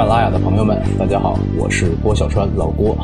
[0.00, 2.96] 马拉雅的朋友们，大家好，我是郭小川，老郭，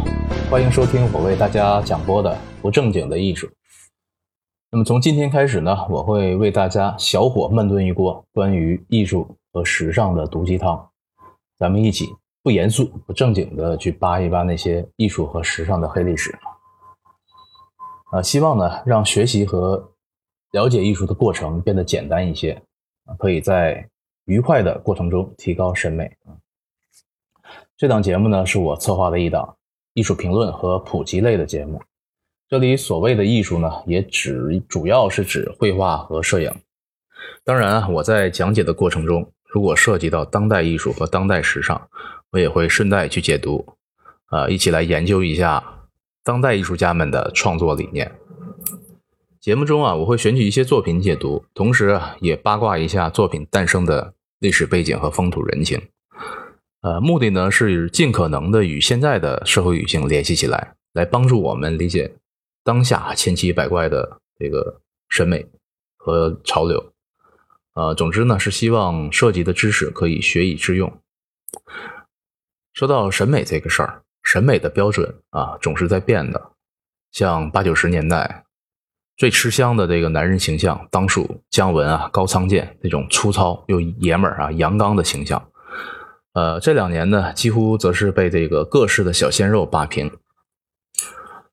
[0.51, 3.47] 欢迎收听我为大家讲播的不正经的艺术。
[4.71, 10.89] 那么从今天开始呢，我会为大家小火慢炖一锅关于艺术和时尚的毒鸡汤，
[11.59, 12.07] 咱们一起
[12.43, 16.35] 不严肃、不正经的去扒一扒那些艺术和时尚的黑历史。
[18.11, 19.87] 啊，希望呢让学习和
[20.53, 22.59] 了解艺术的过程变得简单一些，
[23.19, 23.87] 可以在
[24.25, 26.11] 愉快的过程中提高审美。
[27.79, 29.57] 这档节目呢，是我策划的一档
[29.93, 31.83] 艺术评论和普及类的节目。
[32.49, 36.51] 这里所谓的艺术呢，也只主要是指绘画和摄影。
[37.45, 41.79] 当然啊，我在讲解的过程中，如果涉及到当代艺术和当代时尚，
[42.31, 43.75] 我也会顺带去解读，
[44.29, 45.63] 啊，一起来研究一下
[46.25, 48.11] 当代艺术家们的创作理念。
[49.39, 55.79] 节目中啊，我会选取一些作品解读，同时啊，也八卦一下作品诞生的历史背景和风土人情。
[56.87, 62.15] 呃，目的呢是尽可能的与现在的社会语境联系起来，来帮助我们理解
[62.63, 65.45] 当下千奇百怪的这个审美
[65.97, 66.93] 和潮流。
[67.75, 71.01] 呃，总之呢是希望涉及的知识可以学以致用。
[72.73, 76.53] 说到审美这个事儿，审美的标准啊总是在变的。
[77.11, 78.45] 像八九十年代
[79.17, 85.51] 最吃香的这个男人形象，当属姜文啊、高仓健那种粗糙又爷们儿啊、阳刚的形象。
[86.37, 90.11] 呃，这两年呢，几乎则是被这个各式的小鲜肉霸屏。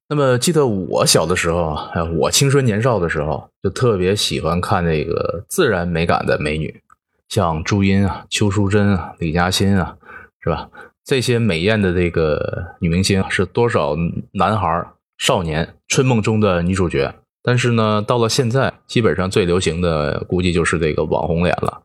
[0.10, 6.84] 那么，记得我小的时候啊，我青春年少的时候，就特别喜欢看那个自然美感的美女，
[7.30, 9.96] 像朱茵啊、邱淑贞啊、李嘉欣啊，
[10.42, 10.70] 是吧？
[11.06, 13.96] 这些美艳的这个女明星，是多少
[14.34, 14.86] 男孩
[15.18, 17.16] 少年春梦中的女主角。
[17.42, 21.84] 但是呢，到了现在，基本上最流行的估计就是这个网红脸了，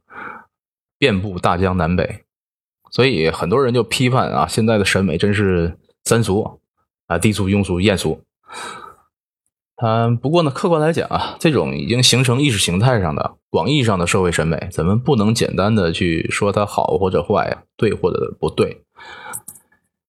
[0.98, 2.24] 遍布大江南北。
[2.90, 6.60] 所以很多人就批判啊，现在的审美真是三俗
[7.06, 8.22] 啊，低俗、庸俗、艳俗。
[9.80, 18.82] 嗯，不过呢，客观来讲啊，这种已经形成意识形态上的广义上的社会审美，咱们不能简单的去说它好或者坏，对或者不对。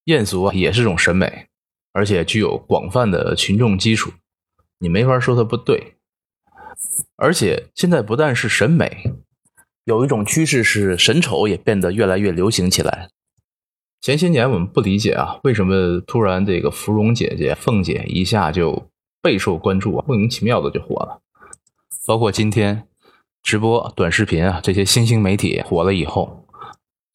[0.06, 1.48] 艳俗啊，也是种审美，
[1.94, 4.12] 而且具有广泛的群众基础，
[4.80, 5.96] 你没法说它不对。
[7.18, 9.14] 而且现在不但是审美。
[9.90, 13.10] 有一种趋势是神丑也变得越来越流行起来。
[14.00, 18.88] 前些年我们不理解啊，为什么突然这个芙蓉姐姐、凤姐一下就
[19.20, 21.22] 备受关注啊，莫名其妙的就火了。
[22.06, 22.84] 包括今天
[23.42, 26.46] 直播、短视频啊这些新兴媒体火了以后，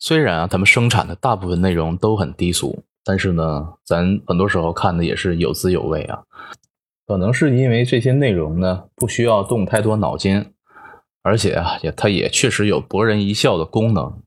[0.01, 6.25] 虽然啊他们生产的大部分内容都很低俗，但是呢，咱很多时候看的也是有滋有味啊。
[7.07, 10.54] 可能是因为这些内容呢不需要动太多脑筋。
[11.25, 14.23] 而且啊，也它也确实有博人一笑的功能，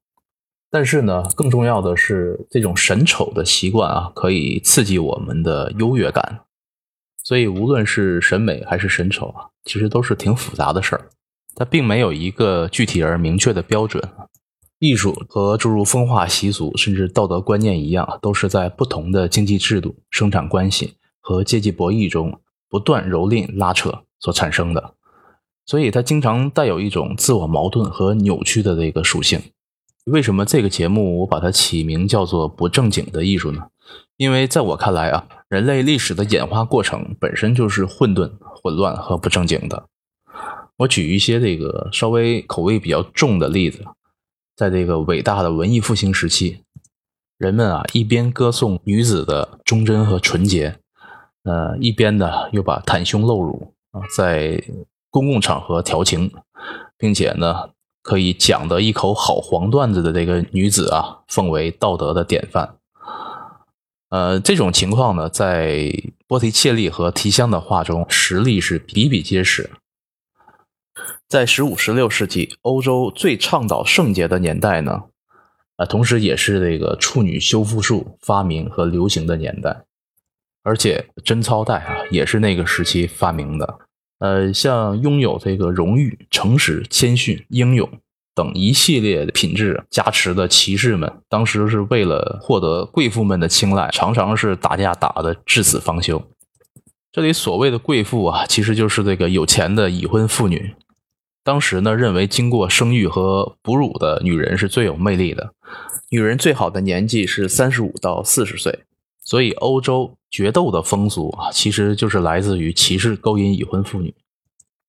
[0.71, 6.41] 但是呢，更重要的是这种审丑的习惯啊，可以刺激我们的优越感。
[7.23, 11.09] 所以，无论是审美还是审丑啊，其实都是挺复杂的事儿，
[11.55, 14.03] 它并没有一个具体而明确的标准。
[14.79, 24.95] 艺术和诸如风化习俗甚至道德观念一样，都是在不同的经济制度、生产关系和阶级博弈中不断蹂躏、拉扯所产生的。
[25.67, 29.39] 所以它经常带有一种自我矛盾和扭曲的这个属性。
[30.05, 33.67] 为什么这个节目我把它起名叫做“不正经的艺术”呢？
[34.15, 39.87] 因为在我看来啊，人类历史的演化过程本身就是混沌、混乱和不正经的。
[40.77, 43.83] 我举一些这个稍微口味比较重的例子，
[44.55, 46.61] 在这个伟大的文艺复兴时期，
[47.37, 50.77] 人们啊一边歌颂女子的忠贞和纯洁，
[51.43, 54.63] 呃，一边呢又把袒胸露乳啊在。
[55.09, 56.31] 公共场合调情，
[56.97, 57.69] 并且呢，
[58.01, 62.75] 可以讲得一口好黄段子的这个女子啊，奉为道德的典范。
[64.09, 65.91] 呃，这种情况呢，在
[66.27, 69.69] 波提切利和提香的画中，实例是比比皆是。
[71.27, 75.03] 在十五、十六世纪欧洲最倡导圣洁的年代呢，
[75.75, 79.83] 啊，同时也是这个处女修复术发明和流行的年代，
[80.63, 83.79] 而且贞操带啊，也是那个时期发明的。
[84.19, 87.89] 呃，像拥有这个荣誉、诚实、谦逊、英勇
[88.33, 96.21] 等一系列品质加持的骑士们，当时是为了获得贵妇们的青睐，常常是打架打的至死方休。
[97.11, 100.73] 这里所谓的贵妇啊，其实就是这个有钱的已婚妇女。
[101.43, 105.53] 当时呢，认为经过生育和哺乳的女人是最有魅力的，
[106.09, 108.79] 女人最好的年纪是三十五到四十岁。
[109.23, 114.13] 所以，欧洲决斗的风俗啊，其实就是来自于骑士勾引已婚妇女。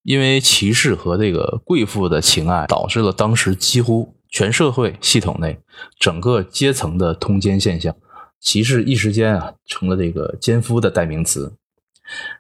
[0.05, 5.59] 因为骑士和这个贵妇的情爱，导致了当时几乎全社会系统内
[5.99, 7.95] 整个阶层的通奸现象，
[8.41, 11.53] 骑士一时间啊成了这个奸夫的代名词。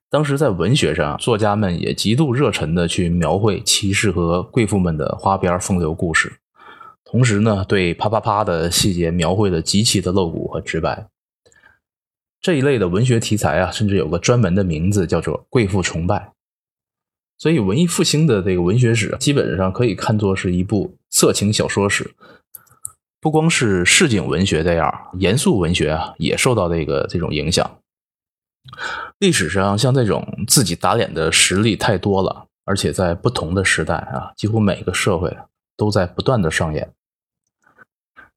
[0.08, 6.38] 当时在文学上，作家们也极度热忱的去描绘骑士和贵妇们的花边风流故事，
[7.04, 11.06] 同时呢，对啪啪啪的细节描绘的极其的露骨和直白。
[12.40, 16.32] 这一类的文学题材啊，甚至有个专门的名字，叫做贵妇崇拜。
[17.36, 22.14] 所以，文艺复兴的这个文学史，基本上可以看作是一部色情小说史。
[23.20, 27.78] 不光是市井文学这样，严肃文学啊，也受到这个这种影响。
[29.18, 35.36] 历史上像这种自己打脸的实例太多了，而且在不同的时代啊，几乎每个社会
[35.76, 36.92] 都在不断的上演。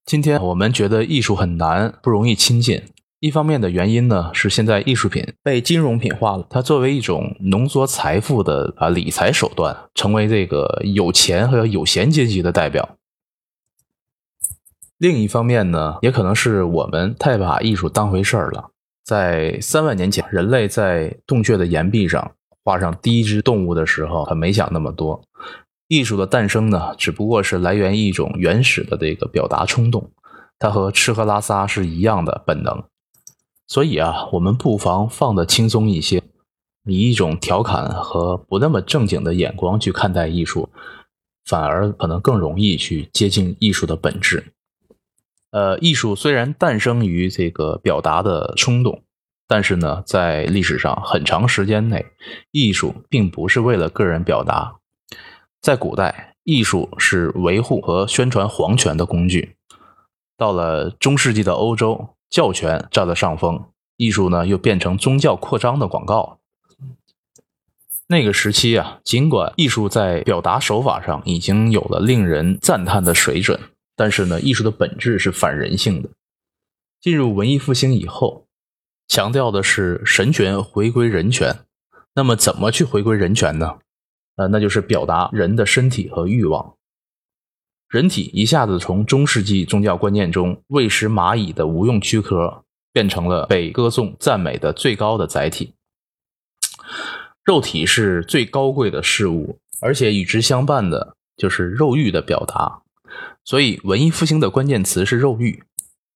[0.06, 2.84] 今天我们觉得艺术很难，不容易亲近。
[3.22, 12.98] 一方面的原因呢，是现在艺术品被金融品化了，它作为一种浓缩财富的啊理财手段，成为这个有钱和有闲阶级的代表。
[14.98, 18.72] 另一方面呢，也可能是我们太把艺术当回事儿了。
[19.04, 22.32] 在三万年前，人类在洞穴的岩壁上
[22.64, 25.24] 画上第一只动物的时候，可没想那么多。
[25.88, 30.10] 艺术的诞生呢，只不过是来源于一种原始的这个表达冲动，
[30.58, 32.84] 它和吃喝拉撒是一样的本能。
[33.72, 36.22] 所以啊，我们不妨放得轻松一些，
[36.84, 40.68] 以一种调侃和不那么正经的眼光去看待艺术，
[41.46, 44.52] 反而可能更容易去接近艺术的本质。
[45.52, 49.04] 呃，艺术虽然诞生于这个表达的冲动，
[49.48, 52.08] 但是呢，在历史上很长时间内，
[52.52, 54.80] 艺术并不是为了个人表达。
[55.62, 59.56] 在古代，艺术是维护和宣传皇权的工具；
[60.36, 63.66] 到了中世纪的欧洲，教权占了上风，
[63.98, 66.40] 艺术呢又变成宗教扩张的广告。
[68.08, 73.60] 那个时期啊，尽管艺术在表达手法上已经有了令人赞叹的水准。
[73.96, 76.10] 但是呢，艺术的本质是反人性的。
[77.00, 78.48] 进入文艺复兴以后，
[79.08, 81.60] 强调的是神权回归人权。
[82.16, 83.80] 那么，怎么去回归人权呢？
[84.38, 86.76] 呃，那就是表达人的身体和欲望。
[87.92, 95.74] 人体一下子从中世纪宗教观念中喂食蚂蚁的无用躯壳，变成了被歌颂赞美的最高的载体。
[97.44, 102.82] 肉体是最高贵的事物，而且与之相伴的就是肉欲的表达。
[103.44, 105.62] 所以，文艺复兴的关键词是肉欲。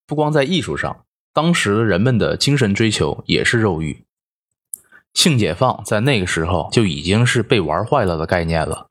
[0.08, 4.06] 不光在艺术上，当时人们的精神追求也是肉欲。
[5.14, 8.88] 性解放在那个时候就已经是被玩坏了的概念了。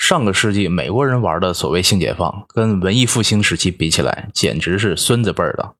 [0.00, 5.74] 上个世纪美国人玩的所谓性解放，跟文艺复兴时期比起来，简直是孙子辈儿的。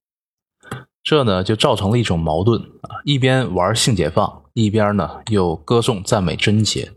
[1.02, 6.92] 这呢，就造成了一种矛盾啊：一边玩性解放，一边呢又歌颂赞美贞洁。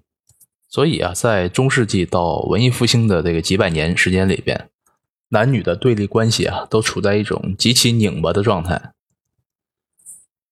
[0.68, 4.69] 所以啊，在中世纪到文艺复兴的这个几百年时间里边，
[5.30, 8.92] 男女的对立关系啊，都处在一种极其拧巴的状态。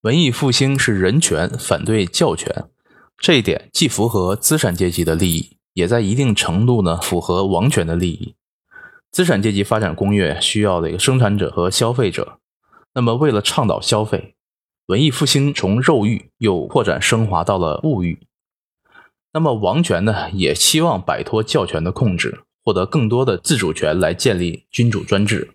[0.04, 2.70] 文艺复兴是人权反对教权，
[3.18, 8.36] 这一点既符合资产阶级的利益，也在一定程度呢符合王权的利益。
[9.12, 12.40] 资产阶级发展工业需要这个生产者和消费者，
[12.94, 14.36] 那么为了倡导消费，
[14.88, 18.20] 文艺复兴从肉欲又扩展升华到了物欲。
[19.34, 25.52] 那么王权呢，也希望摆脱教权的控制，获得更多的自主权，来建立君主专制。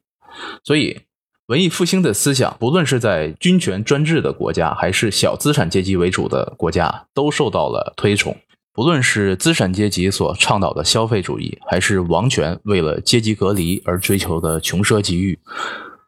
[0.64, 1.00] 所以，
[1.48, 8.36] 文艺复兴的思想，不论是在君权专制的国家，还是小资产阶级为主的国家，都受到了推崇。
[8.76, 15.38] 不论是资产阶级所倡导的消费主义，还是王权为了阶级隔离而追求的穷奢极欲，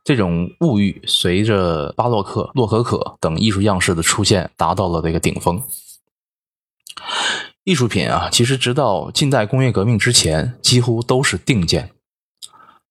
[0.04, 5.62] 这种物欲随着巴洛克、洛可可等艺术样式的出现，达到了这个顶峰。
[7.64, 11.92] 艺术品啊，其实直到近代工业革命之前，几乎都是定件。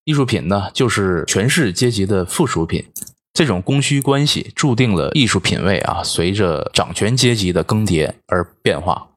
[0.05, 2.83] 艺术品呢，就是权势阶级的附属品。
[3.31, 9.09] 这种供需关系注定了艺术品位啊，随着掌权阶级的更迭而变化。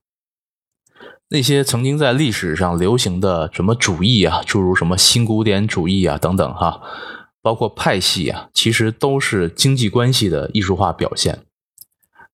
[1.32, 6.82] 那些曾经在历史上流行的什么主义啊，诸如什么新古典主义啊等等哈，
[7.40, 11.44] 包括派系啊，其实都是经济关系的艺术化表现。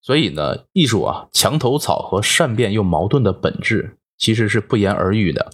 [0.01, 5.51] 所以呢，艺术啊，墙头草和善变又矛盾的本质其实是不言而喻的。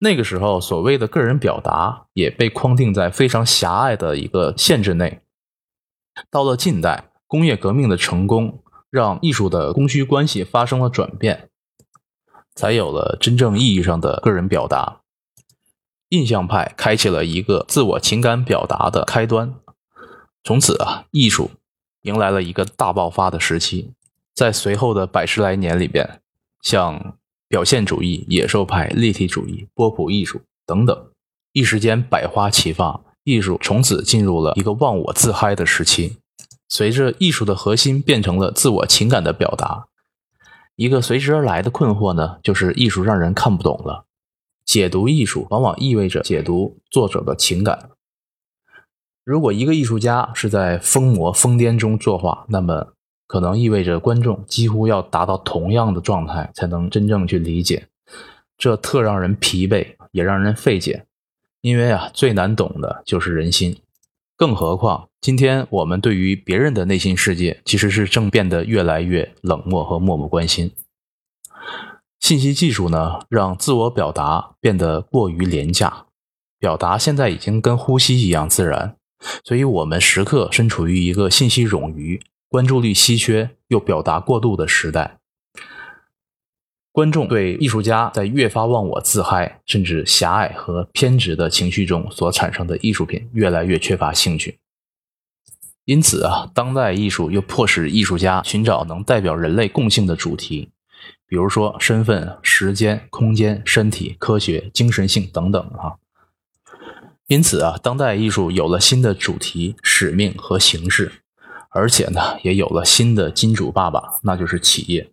[0.00, 5.20] 那个时候，所谓的个人表达也被框定在非常狭隘的一个限制内。
[6.32, 8.60] 到了近代，工业革命的成功
[8.90, 11.48] 让艺术的供需关系发生了转变，
[12.54, 15.00] 才有了真正意义上的个人表达。
[16.10, 19.54] 印象派开启了一个自我情感表达的开端，
[20.42, 21.50] 从此啊，艺术。
[22.02, 23.92] 迎来了一个大爆发的时期，
[24.34, 26.20] 在随后的百十来年里边，
[26.60, 27.16] 像
[27.48, 31.06] 表现主义、野兽派、立体主义、波普艺术等等，
[31.52, 36.18] 一时间百花齐放，艺术从此进入了一个忘我自嗨的时期。
[36.68, 39.86] 随着艺术的核心变成了自我情感的表达，
[40.76, 44.06] 一个随之而来的困惑呢，就是艺术让人看不懂了。
[44.64, 47.90] 解读艺术往往意味着解读作者的情感。
[49.22, 52.94] 如果一个艺术家是在疯魔疯癫中作画，那么
[53.26, 57.88] 可能意味着观众几乎要达到同样的状态才能真正去理解，
[58.58, 61.06] 这特让人疲惫，也让人费解。
[61.60, 63.76] 因为啊，最难懂的就是人心，
[64.36, 70.72] 更何况今天我们对于别人的内心世界，其实是正变得越来越冷漠和漠不关心。
[72.20, 76.06] 信息技术呢，让自我表达变得过于廉价，
[76.58, 78.96] 表达现在已经跟呼吸一样自然。
[79.44, 85.18] 所以，我们时刻身处于一个信息冗余、关注力稀缺又表达过度的时代。
[86.94, 94.60] 观众对艺术家在越发忘我自嗨，甚至狭隘和偏执的情绪中所产生的艺术品越来越缺乏兴趣。
[95.86, 100.70] 因此啊，当代艺术又迫使艺术家寻找能代表人类共性的主题，
[101.26, 105.98] 比如说身份、时间、空间、身体、科学、精神性等等啊。
[107.26, 111.10] 因此啊，当代艺术有了新的主题、使命和形式，
[111.70, 115.10] 而且呢，也有了新的金主爸爸，那就是企业。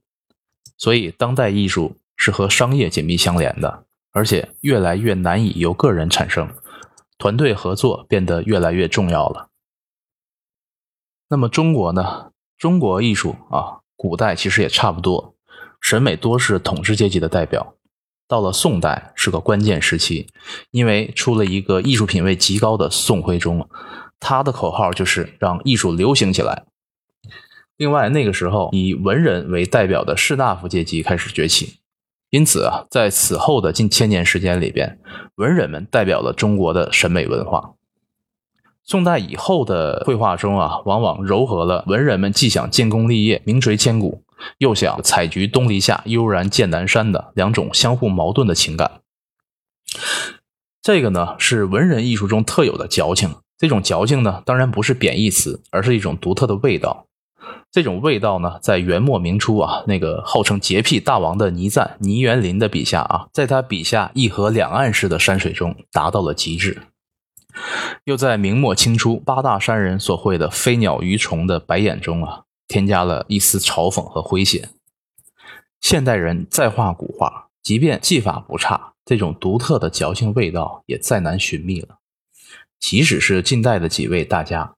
[0.81, 6.49] 所以，当代艺术是和商业紧密相连的，而且越来越难以由个人产生，
[7.19, 9.49] 团队合作变得越来越重要了。
[11.29, 12.31] 那么，中国呢？
[12.57, 15.35] 中国艺术啊，古代其实也差不多，
[15.79, 17.75] 审美多是统治阶级的代表。
[18.27, 20.29] 到了宋代是个关键时期，
[20.71, 23.69] 因为出了一个艺术品位极高的宋徽宗，
[24.19, 26.65] 他的口号就是让艺术流行起来。
[27.81, 31.77] 另外，那个时候以文人为代表的士大夫阶级开始崛起，
[32.29, 34.99] 因此啊，在此后的近千年时间里边，
[35.37, 37.73] 文人们代表了中国的审美文化。
[38.83, 44.23] 宋代以后的绘画中啊，往往糅合了文人们既想建功立业、名垂千古。
[44.59, 49.01] 又想采菊东篱下，悠然见南山的两种相互矛盾的情感，
[50.83, 53.37] 这个呢是文人艺术中特有的矫情。
[53.57, 57.07] 这种矫情呢，当然不是贬义词，而是一种独特的味道。
[57.71, 66.81] 这种味道呢，在元末明初啊，那个号称洁癖大王的倪瓒、倪元林的笔下啊，在他笔下一河两岸式的山水中达到了极致。
[68.05, 72.43] 又在明末清初八大山人所绘的飞鸟鱼虫的白眼中啊。
[72.67, 74.69] 添加了一丝嘲讽和诙谐。
[75.81, 81.97] 现代人再画古画，即便技法不差，这种独特的矫情味道也再难寻觅了。
[82.79, 84.75] 即使是近代的几位大家，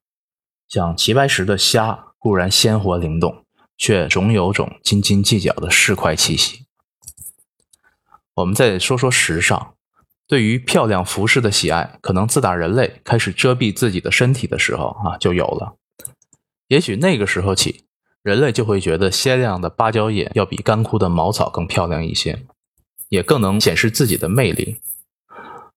[0.67, 3.43] 像齐白石的虾固然鲜活灵动，
[3.77, 6.63] 却总有种斤斤计较的市侩气息。
[8.35, 9.73] 我们再说说时尚，
[10.25, 15.75] 对于漂亮服饰的喜爱，可能自打人类开始遮蔽自己的身体的时候啊，就有了。
[16.69, 17.83] 也许那个时候起，
[18.21, 22.45] 人类就会觉得鲜亮的芭蕉叶要比干枯的茅草更漂亮一些，
[23.09, 24.77] 也更能显示自己的魅力。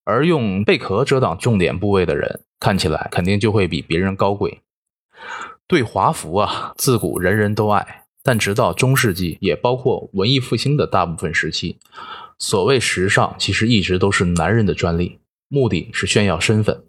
[0.04, 4.60] 而用贝壳遮挡重点部位的人，看起来肯定就会比别人高贵。
[5.68, 11.78] 对华服啊，自古人人都爱，但直到中世纪，也包括文艺复兴的大部分时期，
[12.38, 15.18] 所谓时尚其实一直都是男人的专利，
[15.48, 16.84] 目的是炫耀身份。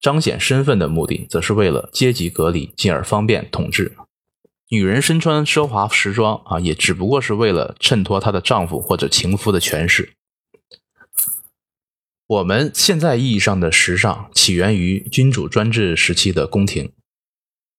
[0.00, 3.92] 彰显身份的目的，则是为了阶级隔离，进而方便统治。
[4.70, 10.14] 女人身穿奢华时装啊，也只不过是为了衬托她的丈夫或者情夫的权势。
[12.26, 16.90] 我们现在意义上的时尚，起源于君主专制时期的宫廷，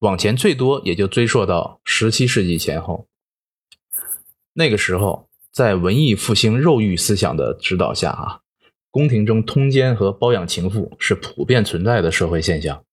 [0.04, 3.08] 往前最多也就追溯到十七世纪前后。
[4.52, 8.42] 那个时候，在文艺复兴肉欲思想的指导下啊。
[8.92, 12.84] 宫廷中通奸和包养情妇是普遍存在的社会现象。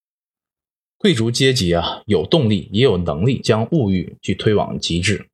[0.99, 5.27] 贵族阶级啊，有动力也有能力将物欲去推往极致。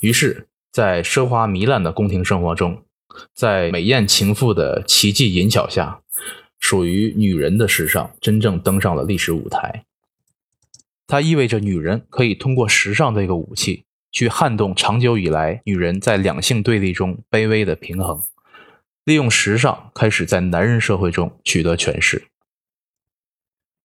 [0.00, 2.84] 于是，在奢华糜烂的宫廷生活中，
[3.34, 6.00] 在美艳情妇的奇迹淫巧下，
[6.60, 9.84] 属于女人的时尚真正登上了历史舞台。
[11.12, 18.24] 它意味着女人可以通过时尚这个武器，去撼动长久以来女人在两性对立中卑微的平衡。
[19.04, 22.28] 利用时尚开始在男人社会中取得权势。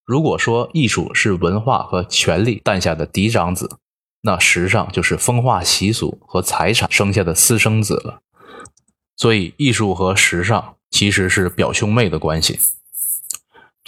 [0.06, 3.76] 如果说艺术是文化和权力诞下的嫡长子，
[4.22, 8.22] 那时尚就是风化习俗和财产生下的私生子了。
[9.18, 12.58] 所以，艺术和时尚其实是表兄妹的关系。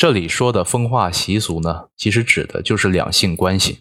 [0.00, 3.80] 这里说的风化习俗呢，其实指的就是两性关系。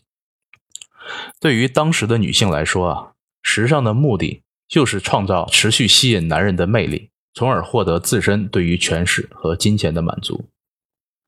[1.39, 7.11] 对于当时的女性来说啊，时尚的目的就是创造持续吸引男人的魅力。
[7.33, 10.49] 从而获得自身对于权势和金钱的满足。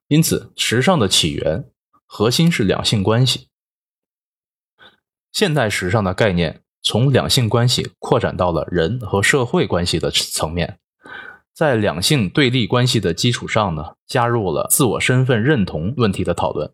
[0.10, 1.70] 因此，时尚的起源
[2.06, 3.48] 核心是两性关系。
[5.32, 10.80] 现代时尚的概念从两性关系扩展到了人和社会关系的层面，
[11.62, 16.72] 在两性对立关系的基础上呢，加入了自我身份认同问题的讨论。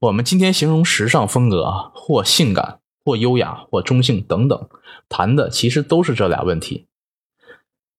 [0.00, 4.68] 我们今天形容时尚风格啊，或性感，或优雅，或中性等等，
[5.08, 6.88] 谈的其实都是这俩问题。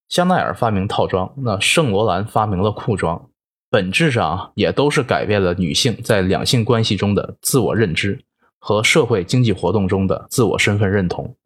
[0.10, 3.30] 香奈儿发明套装，那圣罗兰发明了裤装，
[3.70, 8.26] 本质上，也都是改变了女性在两性关系中的自我认知
[8.60, 11.38] 和社会经济活动中的自我身份认同。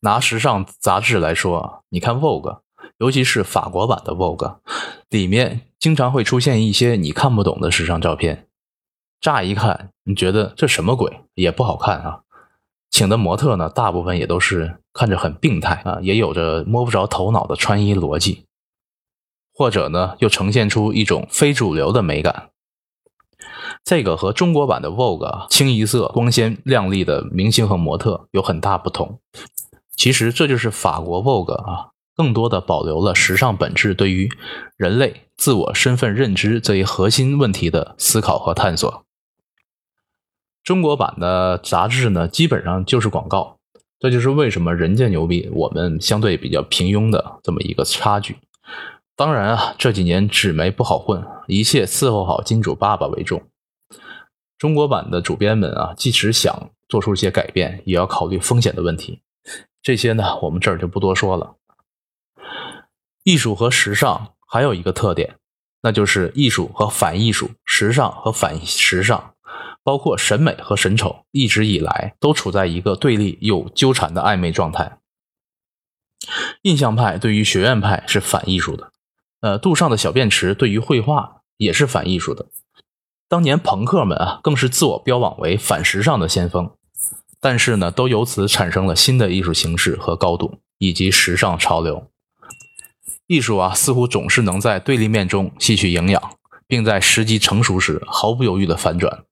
[0.00, 2.42] 拿时尚杂志来说，你看《Vogue》，
[2.98, 4.36] 尤其是法国版的《Vogue》，
[5.08, 8.46] 里面经常会出现一些你看不懂的时尚照片。
[9.20, 12.20] 乍一看，你觉得这什么鬼，也不好看啊。
[12.90, 18.46] 请的模特呢，大部分也都是看着很病态啊，也有着摸不着头脑的穿衣逻辑，
[19.54, 22.50] 或者呢，又呈现出一种非主流的美感。
[23.84, 29.18] 这个和中国版的 Vogue 清一色、光鲜亮丽的明星和模特有很大不同。
[29.96, 34.30] 其实这就是法国 Vogue 啊，更多的保留了时尚本质对于
[34.76, 39.04] 人类自我身份认知这一核心问题的思考和探索。
[40.62, 43.56] 中国版的杂志呢，基本上就是广告，
[43.98, 48.36] 这就是为什么人家牛逼，我们相对比较平庸的这么一个差距。
[49.16, 53.42] 当然啊，这几年纸媒不好混，一切伺候好金主爸爸为重。
[54.60, 59.22] 中国版的主编们啊，即使想做出一些改变，也要考虑风险的问题。
[59.80, 61.56] 这些呢，我们这儿就不多说了。
[63.24, 65.36] 艺术和时尚还有一个特点，
[65.80, 69.34] 那就是艺术和反艺术，时尚和反时尚。
[69.82, 74.98] 包括审美和审丑，一直以来都处在一个对立又纠缠的暧昧状态。
[76.60, 78.92] 印象派对于学院派是反艺术的，
[79.40, 82.44] 呃，杜尚的小便池对于绘画也是反艺术的。
[83.30, 86.68] 当年朋克们啊，更是自我标榜为反时尚的先锋。
[87.38, 92.10] 但是呢，都由此产生了新的艺术形式和高度，以及时尚潮流。
[93.28, 96.20] 艺术啊，似乎总是能在对立面中吸取营养，
[96.66, 99.22] 并在时机成熟时毫不犹豫的反转。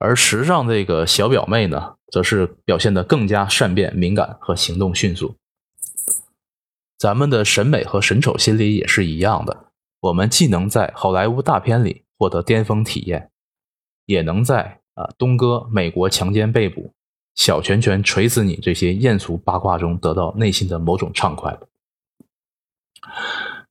[0.00, 5.36] 而时尚这个小表妹呢，则是表现得更加善变、敏感和行动迅速。
[6.98, 9.66] 咱们的审美和审丑心理也是一样的，
[10.00, 13.30] 我们既能在好莱坞大片里获得巅峰体验，
[14.06, 16.94] 也能在啊东哥美国强奸被捕、
[17.34, 21.58] 小拳拳锤死你这些艳俗八卦中得到内心的某种畅快。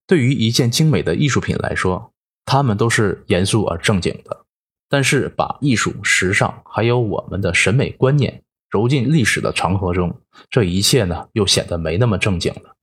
[0.06, 2.14] 对于一件精美的艺术品来说，
[2.46, 4.46] 它们都是严肃而正经的。
[4.88, 12.76] 但是，把艺术、时尚还有我们的审美观念揉进历史的长河中，这一切呢，又显得没那么正经了。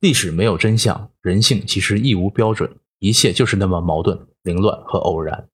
[0.00, 5.48] 历史没有真相，人性其实亦无标准，一切就是那么矛盾、凌乱和偶然。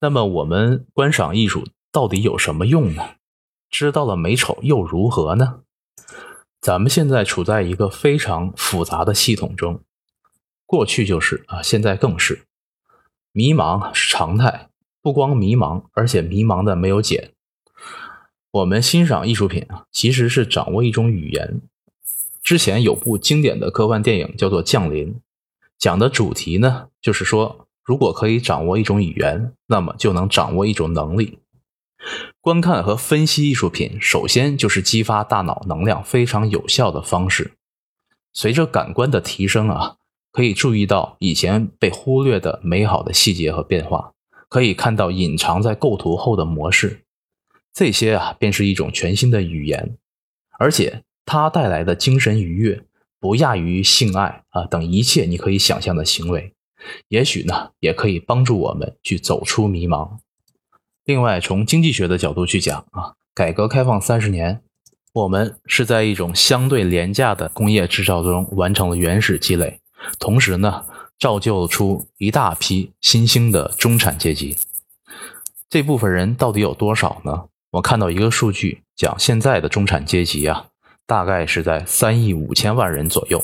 [0.00, 3.02] 那么，我们观赏艺术到底有什么用呢？
[3.70, 5.62] 知道了美丑又如何呢？
[6.60, 9.82] 咱们现在处在一个非常复杂的系统中，
[10.64, 12.46] 过去就是啊，现在更是。
[13.32, 14.70] 迷茫是常态，
[15.02, 17.32] 不光迷茫，而且迷茫的没有解。
[18.52, 21.60] 我们欣赏艺术品啊，其实是掌握一种语言。
[22.40, 25.14] 之前有部经典的科幻电影叫做《降临》，
[25.78, 31.38] 讲的主题呢，就是说，如果可以掌握一种语言，那么就能掌握一种能力。
[32.40, 37.52] 观看和分析艺术品，首先就是激发大脑能量非常有效的方式。
[38.32, 39.96] 随着感官的提升啊。
[40.36, 44.14] 可以注意到以前被忽略的美好的细节和变化，
[44.48, 47.04] 可以看到隐藏在构图后的模式，
[47.72, 49.96] 这些啊便是一种全新的语言，
[50.58, 52.84] 而且它带来的精神愉悦
[53.24, 56.52] 不亚于性爱啊等一切你可以想象的行为，
[57.08, 60.18] 也许呢也可以帮助我们去走出迷茫。
[61.06, 64.60] 另外，从经济学的角度去讲啊，改革开放三十年，
[65.14, 69.80] 我们是在一种相对廉价的工业制造中完成了原始积累。
[70.18, 70.84] 同时呢，
[71.18, 74.54] 造就出一大批新兴的中产阶级。
[75.70, 77.46] 这部分人到底有多少呢？
[77.70, 80.66] 我看到一个数据，讲现在的中产阶级啊，
[81.06, 83.42] 大概是在三亿五千万人左右。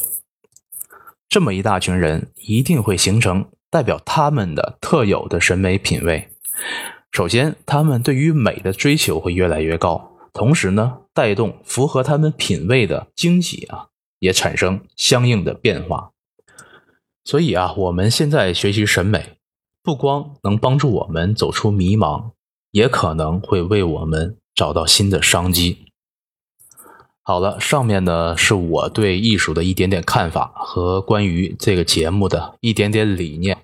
[1.28, 6.28] 这么一大群人，一定会形成代表他们的特有的审美品味。
[7.12, 16.12] 首先，他们对于美的追求会越来越高，同时呢，带动符合他们品味的惊喜啊，也产生相应的变化。
[17.24, 19.38] 所以啊，我们现在学习审美，
[19.82, 22.32] 不光能帮助我们走出迷茫，
[22.70, 25.89] 也可能会为我们找到新的商机。
[27.22, 33.58] 好了，上面呢是我对艺术的一点点看法和关于这个节目的一点点理念。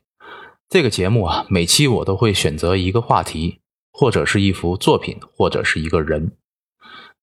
[0.69, 3.61] 这个节目啊，每期我都会选择一个话题，
[3.93, 6.33] 或者是一幅作品，或者是一个人，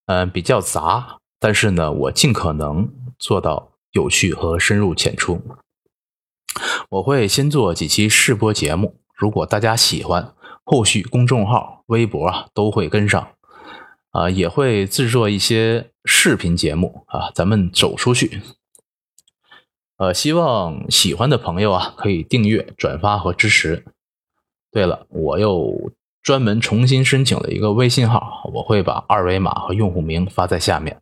[0.07, 5.41] 嗯，比较杂，但是呢，我尽可能做到有趣和深入浅出。
[6.89, 13.29] 我会先做几期试播节目，如果大家喜欢，后续公众号、微博啊都会跟上。
[14.11, 18.41] 啊，也会制作一些视频节目啊，咱们走出去。
[19.97, 23.85] 呃，希望喜欢的朋友啊，可以订阅、转发和支持。
[24.71, 30.99] 对了，我又专门重新申请了一个微信号，我会把二维码和用户名发在下面。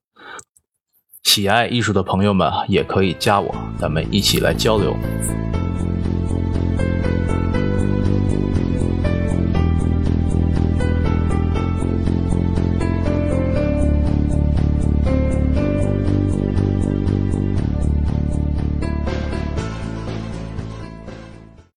[1.24, 4.96] 喜爱艺术的朋友们也可以加我，咱们一起来交流。